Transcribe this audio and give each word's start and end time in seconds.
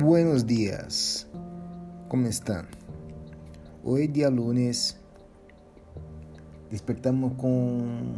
Buenos 0.00 0.42
dias, 0.44 1.28
como 2.08 2.26
estão? 2.26 2.64
Hoje, 3.84 4.08
dia 4.08 4.30
lunes, 4.30 4.96
despertamos 6.70 7.34
com 7.36 8.16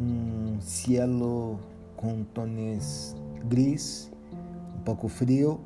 um 0.00 0.60
cielo 0.60 1.60
com 1.94 2.24
tons 2.34 3.14
gris, 3.48 4.10
um 4.76 4.80
pouco 4.80 5.06
frio, 5.06 5.60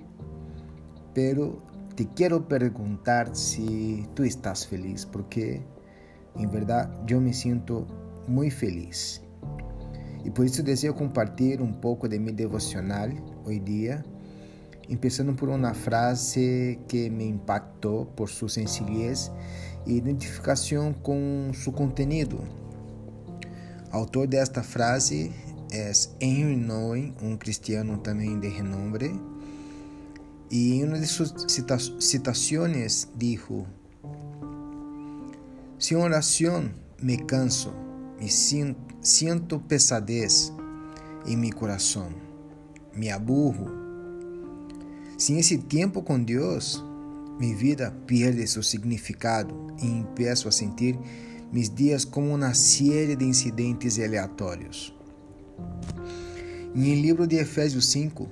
pero 1.15 1.63
te 1.97 2.05
quero 2.05 2.43
perguntar 2.43 3.35
se 3.35 4.07
tu 4.15 4.23
estás 4.23 4.67
feliz, 4.67 5.07
porque 5.07 5.63
em 6.37 6.47
verdade 6.47 7.15
eu 7.15 7.23
me 7.23 7.33
sinto 7.33 7.87
muito 8.29 8.55
feliz. 8.55 9.23
E 10.27 10.31
por 10.31 10.45
isso 10.45 10.63
desejo 10.63 10.93
compartilhar 10.93 11.63
um 11.63 11.73
pouco 11.73 12.07
de 12.07 12.19
meu 12.19 12.35
devocional 12.35 13.09
hoje 13.47 13.61
dia, 13.61 14.05
começando 14.97 15.35
por 15.35 15.49
uma 15.49 15.75
frase 15.75 16.79
que 16.89 17.09
me 17.11 17.27
impactou 17.27 18.07
por 18.07 18.29
sua 18.29 18.49
sencillez 18.49 19.31
e 19.87 19.97
identificação 19.97 20.93
com 20.93 21.51
seu 21.55 21.73
conteúdo. 21.73 22.39
O 23.93 23.97
autor 23.97 24.27
desta 24.27 24.63
frase 24.63 25.33
é 25.73 25.93
Henry 26.21 26.57
Nouwen, 26.57 27.15
um 27.23 27.37
cristiano 27.37 27.99
também 27.99 28.39
de 28.39 28.49
renombre, 28.49 29.13
e 30.51 30.75
em 30.75 30.85
uma 30.85 30.99
de 30.99 31.07
suas 31.07 31.33
cita 31.49 31.79
citações 31.79 33.09
dijo: 33.17 33.67
Sem 35.79 35.97
oração 35.97 36.71
me 37.01 37.17
canso, 37.17 37.73
me 38.21 38.29
sinto 38.29 38.91
Siento 39.03 39.59
pesadez 39.59 40.53
em 41.25 41.35
meu 41.35 41.57
coração, 41.57 42.13
me 42.95 43.11
aburro. 43.11 43.80
Sem 45.21 45.39
esse 45.39 45.59
tempo 45.59 46.01
com 46.01 46.19
Deus, 46.19 46.83
minha 47.39 47.55
vida 47.55 47.95
perde 48.07 48.47
seu 48.47 48.63
significado 48.63 49.55
e 49.79 49.87
empeço 49.87 50.49
a 50.49 50.51
sentir 50.51 50.99
meus 51.53 51.69
dias 51.69 52.07
como 52.07 52.35
uma 52.35 52.55
série 52.55 53.15
de 53.15 53.27
incidentes 53.27 53.99
aleatórios. 53.99 54.97
Em 56.75 57.03
livro 57.03 57.27
de 57.27 57.37
Efésios 57.37 57.85
5 57.91 58.27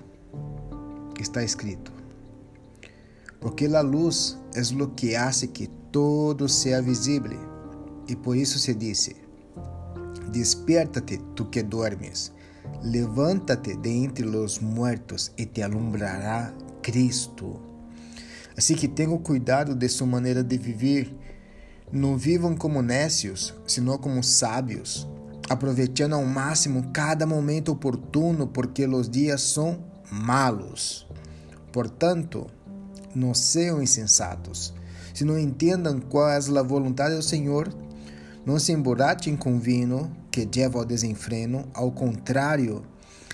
está 1.21 1.45
escrito: 1.45 1.93
Porque 3.39 3.67
a 3.67 3.83
luz 3.83 4.39
é 4.55 4.63
o 4.83 4.89
que 4.89 5.15
hace 5.15 5.49
que 5.49 5.67
todo 5.93 6.49
seja 6.49 6.81
visível, 6.81 7.39
e 8.09 8.17
por 8.17 8.35
isso 8.35 8.59
se 8.59 8.73
diz 8.73 9.11
Despiértate 10.33 11.21
tú 11.35 11.51
que 11.51 11.63
duermes, 11.63 12.33
levántate 12.83 13.77
de 13.77 13.91
entre 13.91 14.25
los 14.25 14.63
muertos 14.63 15.33
e 15.37 15.45
te 15.45 15.63
alumbrará 15.63 16.55
Cristo. 16.89 17.61
Assim 18.57 18.75
que 18.75 18.89
tenham 18.89 19.19
cuidado 19.19 19.75
de 19.75 19.87
sua 19.91 20.07
maneira 20.07 20.43
de 20.43 20.57
viver. 20.57 21.15
Não 21.93 22.17
vivam 22.17 22.57
como 22.57 22.81
nécios, 22.81 23.55
senão 23.67 23.99
como 23.99 24.25
sábios, 24.25 25.07
aproveitando 25.51 26.15
ao 26.15 26.25
máximo 26.25 26.91
cada 26.91 27.27
momento 27.27 27.73
oportuno, 27.73 28.47
porque 28.47 28.87
os 28.87 29.07
dias 29.07 29.43
são 29.43 29.85
malos. 30.11 31.07
Portanto, 31.71 32.47
não 33.15 33.35
sejam 33.35 33.83
insensatos. 33.83 34.73
Se 35.13 35.27
não 35.27 35.39
entendam 35.39 36.01
qual 36.01 36.31
é 36.31 36.37
a 36.37 36.63
vontade 36.63 37.17
do 37.17 37.23
Senhor, 37.23 37.69
não 38.47 38.59
se 38.59 38.73
emborrachem 38.73 39.37
com 39.37 39.59
vinho 39.59 40.11
que 40.31 40.49
leva 40.57 40.79
ao 40.79 40.87
desenfreno, 40.87 41.69
ao 41.75 41.93
contrário, 41.93 42.83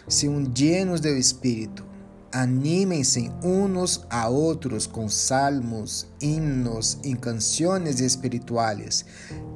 sejam 0.09 0.43
llenos 0.43 1.01
do 1.01 1.09
Espírito. 1.09 1.94
Animem-se 2.35 3.31
uns 3.45 4.05
a 4.11 4.29
outros 4.29 4.89
com 4.89 5.09
salmos, 5.09 6.05
hinos 6.21 6.99
e 7.05 7.15
canções 7.15 8.01
espirituais. 8.01 9.05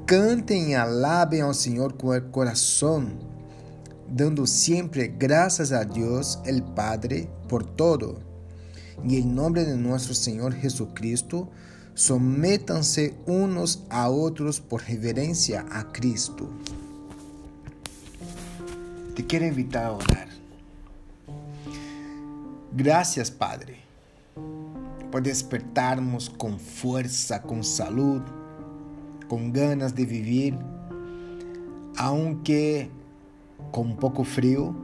Cantem 0.07 0.71
e 0.71 0.75
alabem 0.77 1.41
ao 1.41 1.53
Senhor 1.53 1.95
com 1.95 2.17
o 2.17 2.23
coração, 2.31 3.19
dando 4.09 4.47
sempre 4.47 5.09
graças 5.09 5.73
a 5.73 5.83
Deus, 5.83 6.39
el 6.45 6.63
Padre, 6.63 7.29
por 7.49 7.65
todo. 7.65 8.23
E 9.03 9.17
em 9.17 9.27
nome 9.27 9.65
de 9.65 9.75
nosso 9.75 10.15
Senhor 10.15 10.55
Jesucristo, 10.55 11.49
sometam-se 11.97 13.13
uns 13.27 13.85
a 13.91 14.09
outros 14.09 14.61
por 14.61 14.83
reverência 14.83 15.67
a 15.69 15.83
Cristo. 15.83 16.49
Te 19.17 19.25
quero 19.25 19.47
invitar 19.47 19.87
a 19.87 19.95
orar. 19.95 20.38
Graças, 22.81 23.29
Padre, 23.29 23.79
por 25.11 25.21
despertarmos 25.21 26.29
com 26.29 26.57
força, 26.57 27.41
com 27.41 27.61
saúde, 27.61 28.31
com 29.27 29.51
ganas 29.51 29.93
de 29.93 30.07
viver, 30.07 30.55
aunque 31.97 32.89
com 33.73 33.83
um 33.83 33.97
pouco 33.97 34.23
frio. 34.23 34.77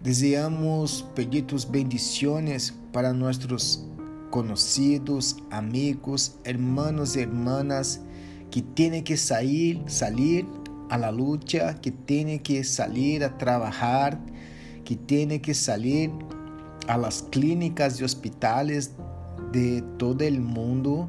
Desejamos 0.00 1.02
pedir 1.14 1.42
tus 1.42 1.66
bendiciones 1.66 2.72
para 2.94 3.12
nossos 3.12 3.86
conocidos, 4.30 5.36
amigos, 5.50 6.38
hermanos 6.44 7.14
e 7.14 7.20
hermanas 7.20 8.00
que 8.50 8.62
têm 8.62 9.02
que 9.02 9.18
sair, 9.18 9.82
salir 9.86 10.46
a 10.88 10.96
la 10.96 11.10
lucha, 11.10 11.74
que 11.74 11.90
tiene 11.90 12.38
que 12.38 12.64
salir 12.64 13.22
a 13.22 13.36
trabajar, 13.36 14.18
que 14.82 14.96
tiene 14.96 15.40
que 15.40 15.52
salir 15.52 16.10
a 16.86 16.98
las 16.98 17.22
clínicas 17.22 18.00
y 18.00 18.04
hospitales 18.04 18.92
de 19.52 19.82
todo 19.98 20.24
el 20.24 20.40
mundo 20.40 21.08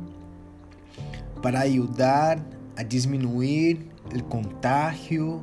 para 1.41 1.61
ayudar 1.61 2.43
a 2.77 2.83
disminuir 2.83 3.89
el 4.11 4.23
contagio 4.25 5.41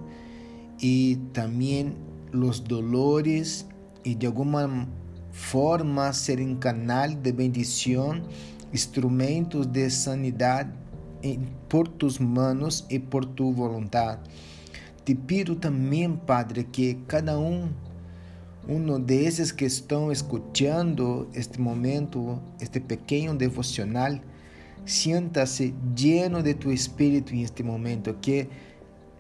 y 0.79 1.17
también 1.33 1.97
los 2.33 2.65
dolores 2.65 3.67
y 4.05 4.15
de 4.15 4.27
alguna 4.27 4.89
forma 5.33 6.13
ser 6.13 6.41
un 6.41 6.57
canal 6.57 7.23
de 7.23 7.33
bendición, 7.33 8.23
instrumentos 8.73 9.73
de 9.73 9.91
sanidad 9.91 10.67
por 11.69 11.89
tus 11.89 12.21
manos 12.21 12.85
e 12.91 12.99
por 12.99 13.25
tu 13.25 13.53
vontade. 13.53 14.21
Te 15.05 15.15
pido 15.15 15.57
também, 15.57 16.17
Padre, 16.17 16.63
que 16.63 16.95
cada 17.09 17.37
um 17.37 17.69
um 18.69 19.01
desses 19.01 19.51
que 19.51 19.65
estão 19.65 20.13
escutando 20.13 21.29
este 21.35 21.61
momento, 21.61 22.41
este 22.61 22.79
pequeno 22.79 23.35
devocional, 23.35 24.19
sienta-se 24.85 25.75
lleno 25.97 26.43
de 26.43 26.55
tu 26.55 26.71
espírito 26.71 27.35
em 27.35 27.43
este 27.43 27.63
momento, 27.63 28.15
que 28.15 28.49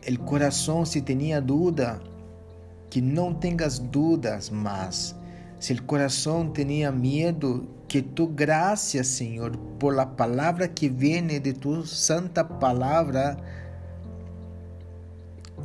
o 0.08 0.18
coração 0.18 0.84
se 0.84 1.00
tinha 1.00 1.40
dúvida, 1.40 2.00
que 2.90 3.00
não 3.00 3.34
tenhas 3.34 3.78
dúvidas 3.78 4.50
mais. 4.50 5.14
Se 5.58 5.72
o 5.72 5.82
coração 5.84 6.50
tinha 6.52 6.90
medo, 6.90 7.68
que 7.88 8.02
tu 8.02 8.26
graça, 8.26 9.04
Senhor, 9.04 9.56
por 9.78 9.94
la 9.94 10.06
palavra 10.06 10.66
que 10.66 10.88
vem 10.88 11.26
de 11.26 11.52
tu 11.52 11.84
santa 11.84 12.42
palavra, 12.42 13.36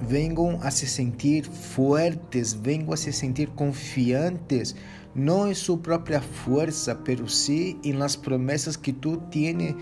venham 0.02 0.59
a 0.62 0.72
se 0.72 0.88
sentir 0.88 1.46
fuertes, 1.46 2.53
venham 2.53 2.91
a 2.91 2.97
se 2.97 3.12
sentir 3.12 3.50
confiantes, 3.50 4.75
não 5.16 5.50
em 5.50 5.53
sua 5.53 5.78
própria 5.78 6.22
força, 6.22 6.94
pero 6.96 7.28
sim 7.28 7.80
em 7.84 7.94
las 7.94 8.16
promessas 8.16 8.75
que 8.75 8.94
tu 8.94 9.18
tienes 9.31 9.75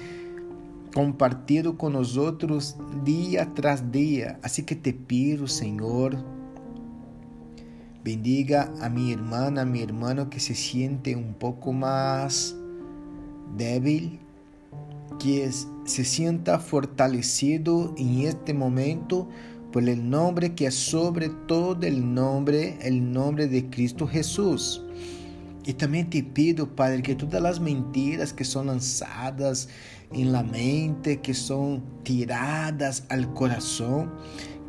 compartido 0.93 1.73
com 1.73 1.89
nós 1.89 2.15
outros 2.15 2.75
dia 3.03 3.45
tras 3.45 3.81
dia. 3.91 4.39
Assim 4.41 4.63
que 4.63 4.75
te 4.75 4.93
pido, 4.93 5.47
Senhor, 5.47 6.17
Bendiga 8.05 8.71
a 8.81 8.87
mi 8.87 9.11
hermana, 9.11 9.63
a 9.63 9.65
mi 9.65 9.81
hermano 9.81 10.29
que 10.29 10.39
se 10.39 10.53
siente 10.53 11.15
un 11.15 11.33
poco 11.33 11.73
más 11.73 12.55
débil, 13.57 14.19
que 15.17 15.49
se 15.85 16.03
sienta 16.03 16.59
fortalecido 16.59 17.95
en 17.97 18.19
este 18.19 18.53
momento 18.53 19.27
por 19.75 19.83
el 19.89 20.09
nombre 20.09 20.55
que 20.55 20.67
es 20.67 20.73
sobre 20.73 21.27
todo 21.27 21.85
el 21.85 22.13
nombre, 22.13 22.77
el 22.79 23.11
nombre 23.11 23.45
de 23.45 23.69
Cristo 23.69 24.07
Jesús. 24.07 24.81
E 25.67 25.73
também 25.73 26.05
te 26.05 26.23
pido, 26.23 26.65
Padre, 26.65 27.01
que 27.01 27.13
todas 27.13 27.43
as 27.43 27.59
mentiras 27.59 28.31
que 28.31 28.45
são 28.45 28.63
lançadas 28.63 29.67
em 30.13 30.31
la 30.31 30.43
mente, 30.43 31.17
que 31.17 31.33
são 31.33 31.83
tiradas 32.05 33.03
ao 33.09 33.27
coração, 33.33 34.09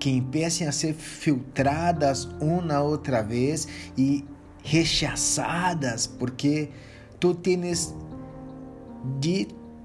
que 0.00 0.10
empiecem 0.10 0.66
a 0.66 0.72
ser 0.72 0.92
filtradas 0.92 2.28
uma 2.40 2.80
outra 2.80 3.22
vez 3.22 3.68
e 3.96 4.24
rechazadas, 4.64 6.08
porque 6.08 6.68
tu 7.20 7.32
tens 7.32 7.94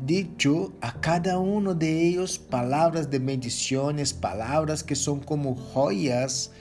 dicho 0.01 0.73
a 0.81 0.91
cada 0.91 1.39
um 1.39 1.73
de 1.73 1.85
eles 1.85 2.37
palavras 2.37 3.05
de 3.05 3.19
bendições, 3.19 4.11
palavras 4.11 4.81
que 4.81 4.95
são 4.95 5.19
como 5.19 5.55
joias 5.73 6.51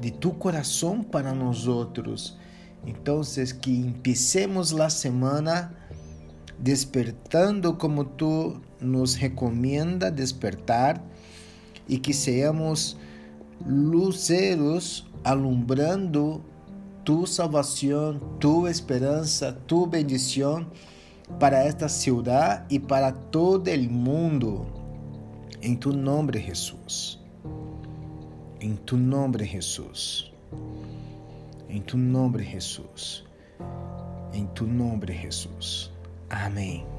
de 0.00 0.10
tu 0.10 0.32
coração 0.32 1.02
para 1.02 1.32
nós 1.32 1.68
outros. 1.68 2.36
Então, 2.84 3.20
que 3.60 3.70
empecemos 3.70 4.72
a 4.78 4.90
semana 4.90 5.72
despertando 6.58 7.74
como 7.74 8.04
tu 8.04 8.60
nos 8.80 9.14
recomenda 9.14 10.10
despertar 10.10 11.02
e 11.88 11.98
que 11.98 12.12
seamos 12.12 12.96
luceros 13.64 15.06
alumbrando 15.22 16.44
tu 17.04 17.26
salvação, 17.26 18.18
tu 18.40 18.66
esperança, 18.66 19.56
tu 19.66 19.86
bendição 19.86 20.66
para 21.38 21.64
esta 21.64 21.88
ciudad 21.88 22.64
e 22.70 22.78
para 22.78 23.12
todo 23.12 23.70
o 23.70 23.90
mundo. 23.90 24.66
Em 25.62 25.74
tu 25.74 25.92
nome, 25.92 26.38
Jesus. 26.38 27.18
Em 28.60 28.76
tu 28.76 28.96
nome, 28.96 29.44
Jesus. 29.44 30.32
Em 31.68 31.80
tu 31.80 31.96
nome, 31.96 32.42
Jesus. 32.44 33.24
Em 34.32 34.46
tu 34.54 34.66
nome, 34.66 35.06
Jesus. 35.12 35.92
Amém. 36.30 36.95